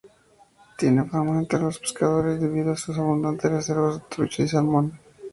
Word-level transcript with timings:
Tiene 0.79 1.03
fama 1.07 1.37
entre 1.37 1.59
los 1.59 1.77
pescadores 1.77 2.41
debido 2.41 2.71
a 2.71 2.75
sus 2.75 2.97
abundantes 2.97 3.51
reservas 3.51 3.99
de 3.99 4.05
trucha 4.09 4.41
y 4.41 4.47
salmón. 4.47 4.99